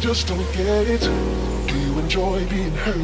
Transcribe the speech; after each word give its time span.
just 0.00 0.28
don't 0.28 0.52
get 0.52 0.86
it. 0.86 1.00
Do 1.66 1.78
you 1.78 1.98
enjoy 1.98 2.46
being 2.48 2.72
hurt? 2.72 2.96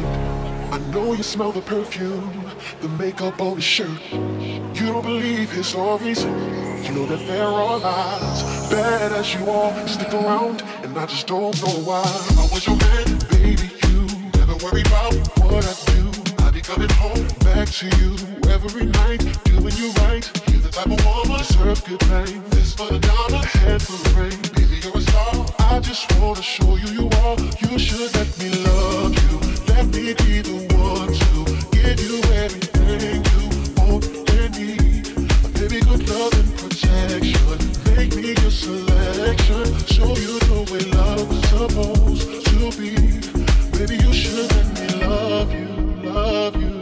I 0.71 0.77
know 0.91 1.13
you 1.13 1.23
smell 1.23 1.51
the 1.51 1.61
perfume, 1.61 2.49
the 2.81 2.87
makeup 2.89 3.39
on 3.41 3.55
his 3.55 3.63
shirt. 3.63 4.01
You 4.11 4.87
don't 4.87 5.01
believe 5.01 5.51
his 5.51 5.67
stories. 5.67 6.23
You 6.23 6.91
know 6.93 7.05
that 7.07 7.25
there 7.27 7.43
are 7.43 7.79
lies. 7.79 8.69
Bad 8.69 9.11
as 9.11 9.33
you 9.33 9.49
are, 9.49 9.87
stick 9.87 10.13
around, 10.13 10.61
and 10.83 10.97
I 10.97 11.05
just 11.05 11.27
don't 11.27 11.55
know 11.63 11.79
why. 11.83 12.03
I 12.03 12.47
was 12.51 12.65
your 12.65 12.77
man, 12.77 13.19
baby. 13.29 13.69
You 13.87 14.07
never 14.39 14.55
worry 14.63 14.81
about 14.81 15.13
what 15.43 15.65
I 15.65 15.75
do. 15.91 16.43
I 16.45 16.51
be 16.51 16.61
coming 16.61 16.89
home 16.91 17.27
back 17.43 17.69
to 17.69 17.87
you 17.97 18.15
every 18.49 18.85
night, 18.85 19.19
doing 19.43 19.75
you 19.75 19.91
right. 20.03 20.25
You're 20.49 20.61
the 20.61 20.69
type 20.71 20.87
of 20.87 21.05
woman 21.05 21.43
serve 21.43 21.83
good 21.85 22.07
night. 22.09 22.51
This 22.51 22.73
for 22.73 22.87
the 22.87 22.99
dollar, 22.99 23.43
head 23.45 23.81
for 23.81 23.97
the 24.03 24.19
rain. 24.19 24.41
Baby, 24.53 24.79
you're 24.81 24.97
a 24.97 25.01
star. 25.01 25.34
I 25.71 25.79
just 25.79 26.05
wanna 26.19 26.41
show 26.41 26.75
you 26.75 26.89
you 26.99 27.09
are. 27.23 27.37
You 27.61 27.79
should 27.79 28.13
let 28.15 28.29
me 28.39 28.49
love 28.67 29.13
you. 29.23 29.33
Let 29.73 29.85
me 29.87 30.13
be 30.13 30.41
the 30.41 30.57
one 30.75 31.11
to 31.23 31.37
give 31.75 31.99
you 32.05 32.15
everything 32.43 33.23
you 33.31 33.43
want 33.77 34.05
and 34.39 34.51
need. 34.57 35.05
Baby, 35.57 35.79
good 35.87 36.07
love 36.09 36.33
and 36.41 36.51
protection. 36.59 37.57
Make 37.95 38.15
me 38.15 38.35
your 38.41 38.51
selection. 38.51 39.65
Show 39.87 40.11
you 40.23 40.39
the 40.49 40.59
way 40.71 40.85
supposed 41.57 42.45
to 42.47 42.71
be. 42.79 42.91
Baby, 43.77 44.03
you 44.03 44.13
should 44.13 44.51
let 44.51 44.67
me 44.79 45.05
love 45.05 45.51
you, 45.53 46.09
love 46.09 46.55
you. 46.61 46.74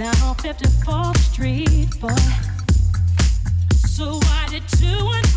down 0.00 0.16
on 0.22 0.34
54th 0.36 1.18
Street, 1.18 2.00
boy. 2.00 2.08
So 3.86 4.14
why 4.14 4.46
did 4.48 4.66
two 4.68 4.86
and 4.86 5.29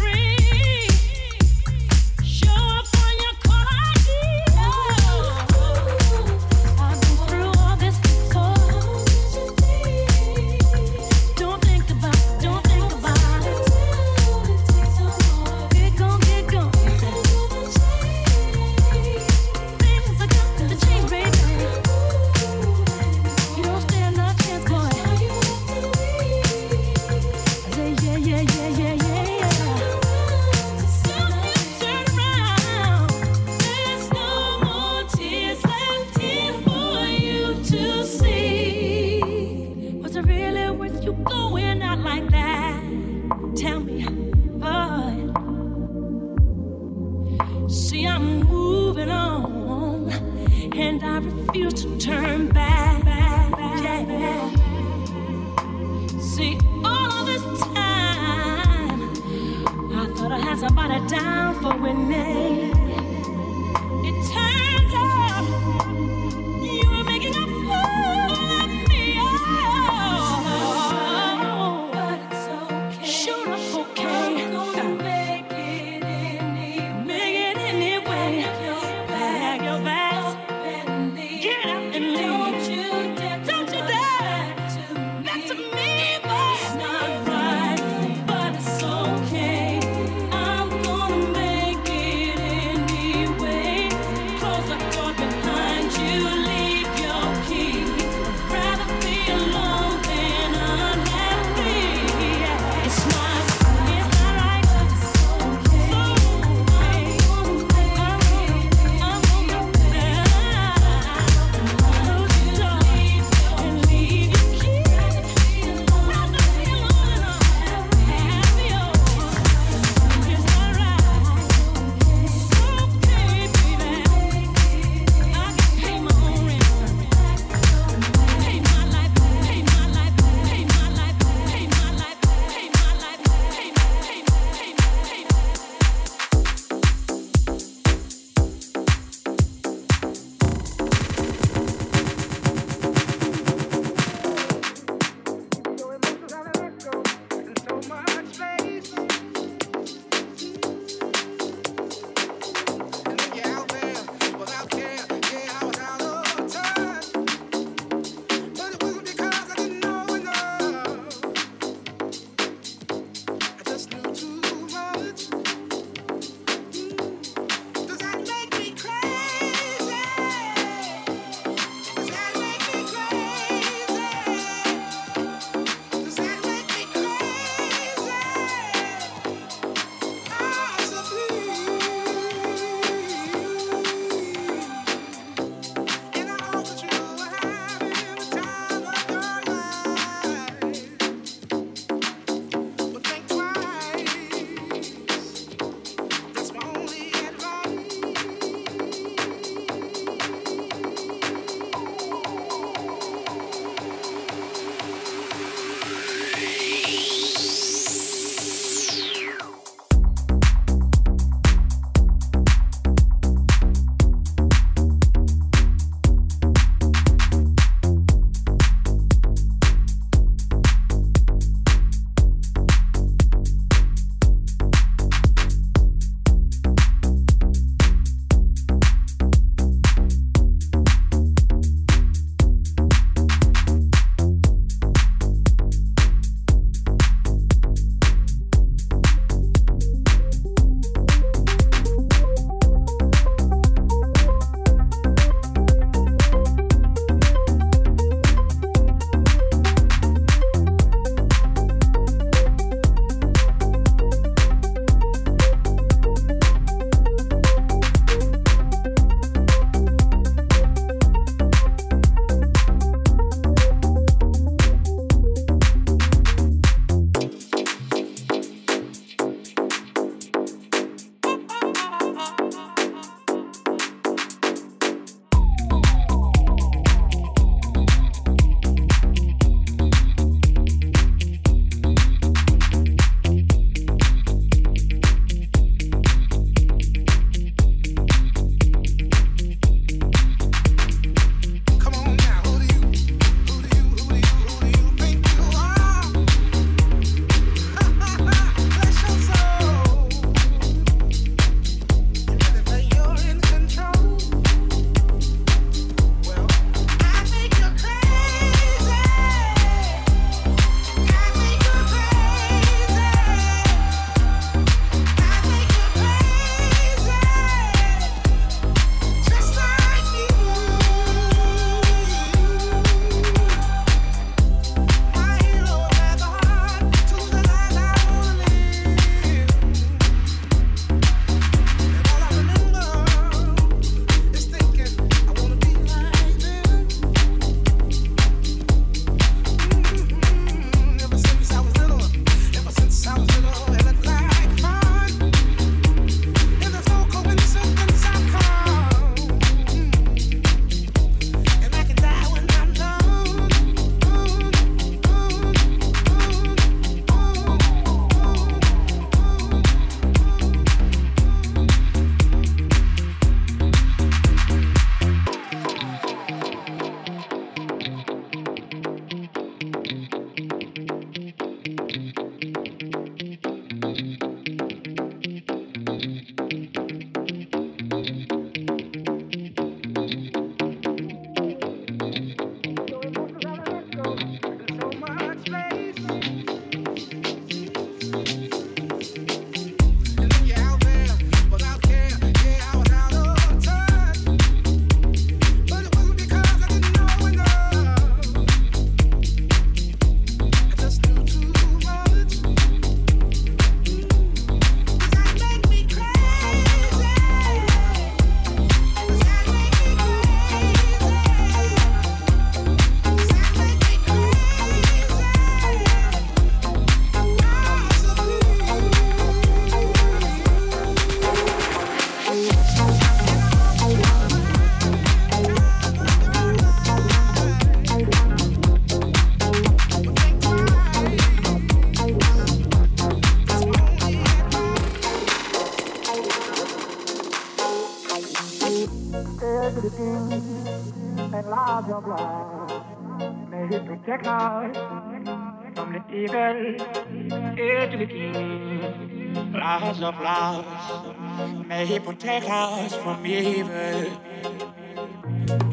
protect 452.14 452.48
us 452.48 452.96
from 452.98 453.26
evil. 453.26 453.72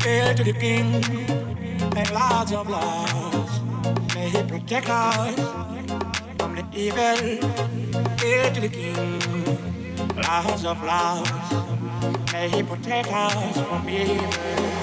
Hail 0.00 0.35
to 0.35 0.42
the 0.42 0.55
king 0.59 1.05
and 1.98 2.11
laws 2.12 2.50
of 2.53 2.66
love. 2.66 4.14
May 4.14 4.31
He 4.31 4.42
protect 4.44 4.88
us 4.88 5.35
from 6.38 6.55
the 6.57 6.64
evil. 6.72 7.20
Hail 8.20 8.55
to 8.55 8.61
the 8.61 8.70
king. 8.70 9.20
Laws 10.16 10.64
of 10.64 10.83
love. 10.83 11.29
May 12.33 12.48
He 12.48 12.62
protect 12.62 13.09
us 13.12 13.61
from 13.68 13.88
evil. 13.90 14.79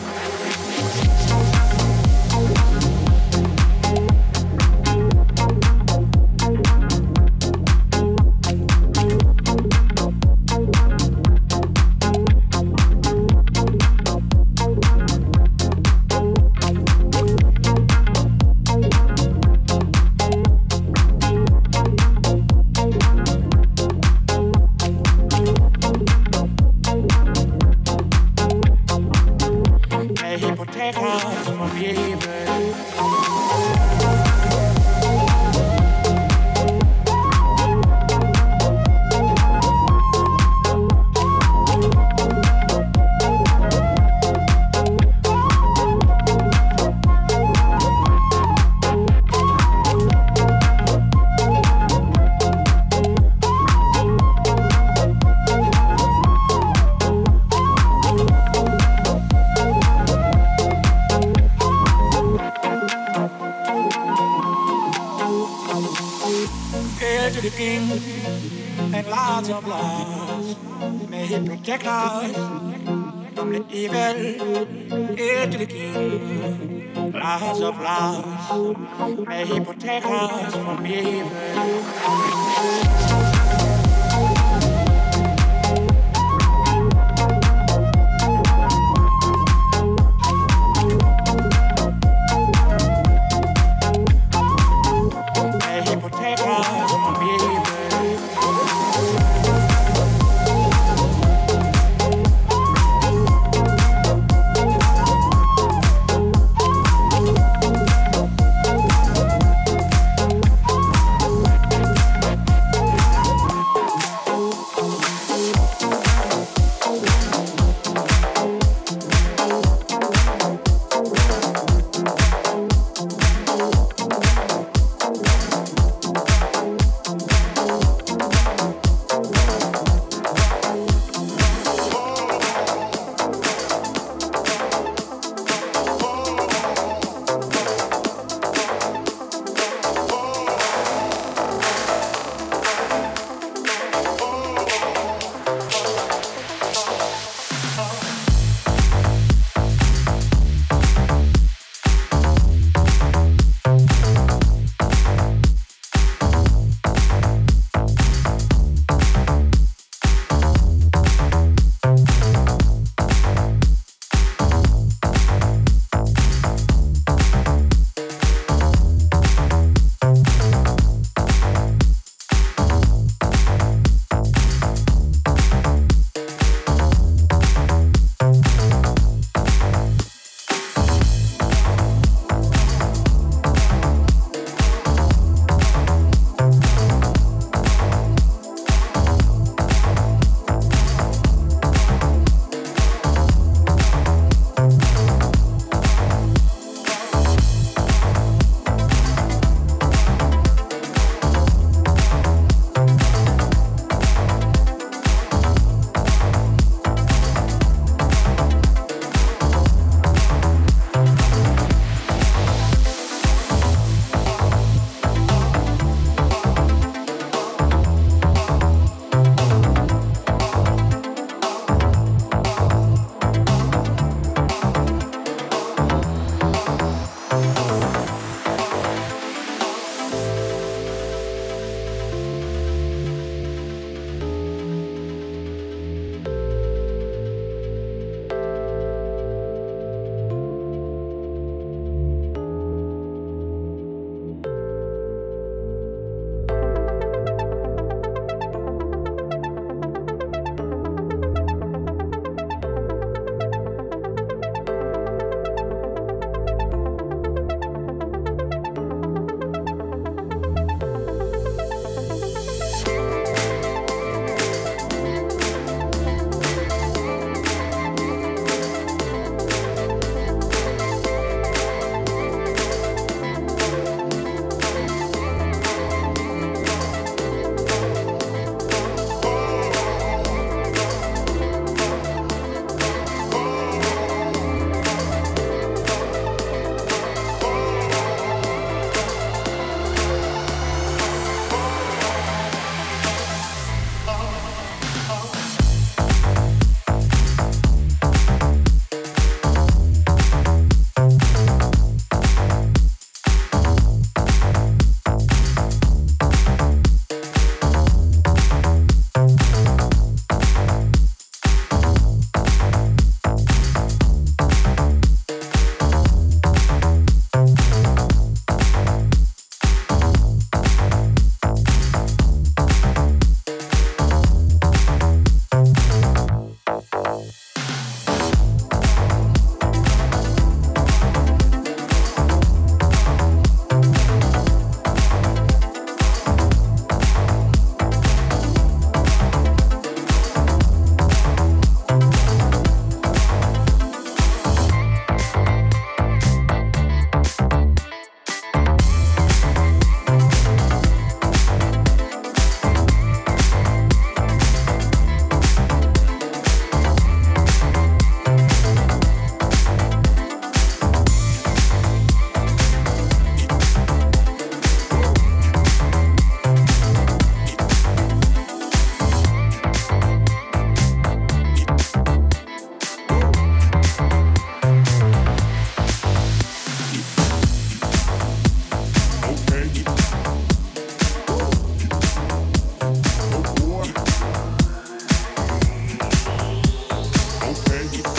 okay. 387.47 388.16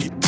In 0.00 0.27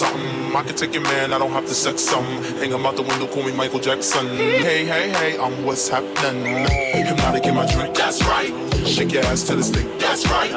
something. 0.00 0.56
I 0.56 0.62
can 0.62 0.74
take 0.74 0.94
your 0.94 1.02
man, 1.02 1.32
I 1.32 1.38
don't 1.38 1.52
have 1.52 1.66
to 1.66 1.74
sex 1.74 2.00
some. 2.00 2.24
Hang 2.60 2.72
him 2.72 2.86
out 2.86 2.96
the 2.96 3.02
window, 3.02 3.26
call 3.26 3.42
me 3.42 3.52
Michael 3.52 3.80
Jackson. 3.80 4.26
Hey, 4.28 4.86
hey, 4.86 5.10
hey, 5.10 5.38
I'm 5.38 5.64
what's 5.64 5.88
happening. 5.88 6.66
Hypnotic 7.06 7.44
in 7.44 7.54
my 7.54 7.66
drink, 7.70 7.94
that's 7.94 8.22
right. 8.24 8.52
Shake 8.86 9.12
your 9.12 9.24
ass 9.26 9.42
to 9.44 9.56
the 9.56 9.62
stick, 9.62 9.86
that's 9.98 10.26
right. 10.26 10.50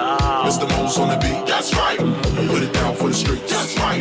Mr. 0.48 0.66
Mo's 0.70 0.98
on 0.98 1.10
the 1.10 1.18
beat, 1.18 1.46
that's 1.46 1.74
right. 1.76 2.00
Put 2.00 2.64
it 2.64 2.74
down 2.74 2.96
for 2.96 3.10
the 3.10 3.14
street, 3.14 3.46
that's 3.48 3.78
right. 3.80 4.00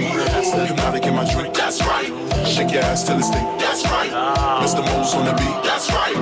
Hypnotic 0.69 1.07
in 1.07 1.17
my 1.17 1.27
drink, 1.33 1.55
that's 1.55 1.81
right. 1.83 2.13
Shake 2.47 2.71
your 2.71 2.83
ass 2.83 3.03
to 3.09 3.15
the 3.15 3.23
stick, 3.23 3.47
that's 3.59 3.83
right. 3.91 4.13
Mr. 4.63 4.81
Mo's 4.87 5.15
on 5.15 5.25
the 5.27 5.33
beat, 5.33 5.59
that's 5.67 5.91
right. 5.91 6.15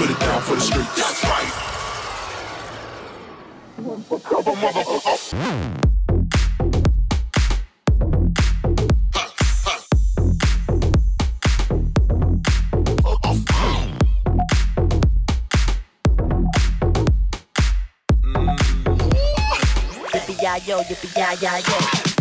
Put 0.00 0.10
it 0.10 0.18
down 0.18 0.40
for 0.40 0.54
the 0.54 0.62
street, 0.62 0.88
that's 0.96 1.22
right. 1.28 1.52
Yo, 20.66 20.78
yippee 20.88 21.10
yeah 21.16 21.32
yeah 21.40 21.58
yeah. 21.58 22.11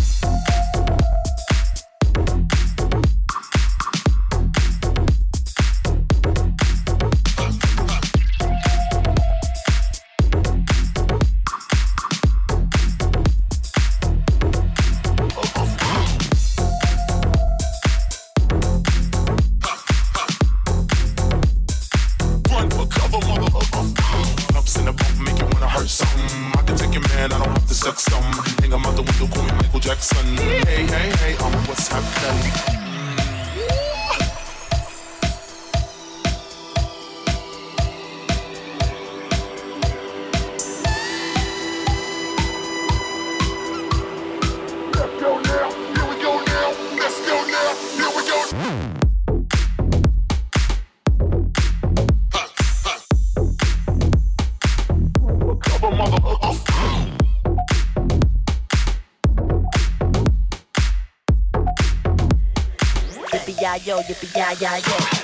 Yo, 63.92 63.98
yippee 64.08 64.32
yeah 64.38 64.52
yeah 64.62 64.78
yeah. 64.78 65.21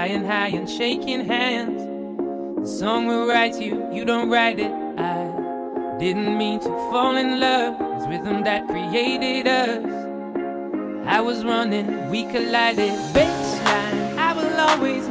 Flying 0.00 0.24
high 0.24 0.48
and 0.48 0.66
shaking 0.66 1.26
hands. 1.26 1.82
The 2.62 2.66
song 2.66 3.06
will 3.06 3.26
write 3.26 3.60
you, 3.60 3.86
you 3.92 4.06
don't 4.06 4.30
write 4.30 4.58
it. 4.58 4.72
I 4.96 5.98
didn't 5.98 6.38
mean 6.38 6.58
to 6.60 6.70
fall 6.90 7.16
in 7.16 7.38
love. 7.38 7.78
It 7.78 7.84
was 7.84 8.08
rhythm 8.08 8.42
that 8.44 8.66
created 8.66 9.46
us. 9.46 9.84
I 11.04 11.20
was 11.20 11.44
running, 11.44 12.08
we 12.08 12.22
collided. 12.22 12.94
Baseline, 13.12 14.16
I 14.16 14.32
will 14.32 14.60
always 14.68 15.06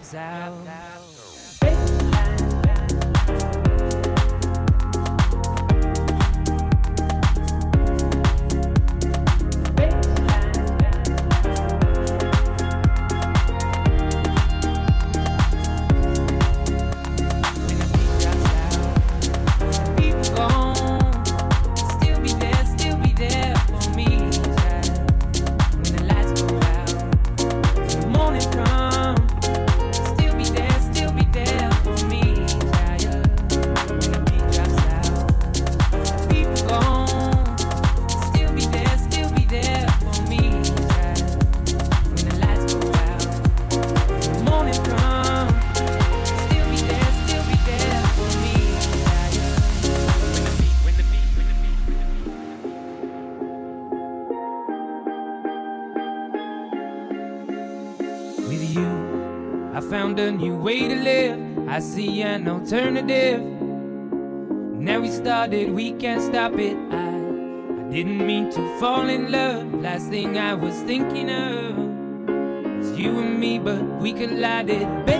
drops 0.00 0.14
out. 0.14 0.99
an 62.08 62.48
alternative. 62.48 63.40
Now 63.40 65.00
we 65.00 65.10
started, 65.10 65.70
we 65.70 65.92
can't 65.92 66.22
stop 66.22 66.54
it. 66.54 66.76
I, 66.90 67.08
I 67.08 67.92
didn't 67.92 68.26
mean 68.26 68.50
to 68.52 68.78
fall 68.78 69.08
in 69.08 69.30
love. 69.30 69.72
Last 69.74 70.08
thing 70.08 70.38
I 70.38 70.54
was 70.54 70.80
thinking 70.82 71.30
of 71.30 71.76
was 71.76 72.98
you 72.98 73.18
and 73.18 73.38
me, 73.38 73.58
but 73.58 73.82
we 74.00 74.12
collided. 74.12 75.06
Baby. 75.06 75.19